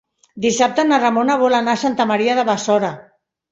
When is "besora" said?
2.51-2.93